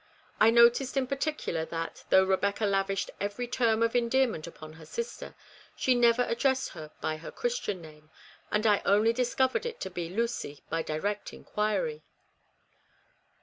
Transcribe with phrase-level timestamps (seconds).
[0.39, 5.35] I noticed in particular that, though Eebecca lavished every term of endearment upon her sister,
[5.75, 8.09] she never addressed her by her Christian name,
[8.51, 12.01] and I only discovered it to be Lucy by direct inquiry.